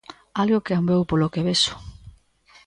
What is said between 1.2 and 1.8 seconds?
que vexo.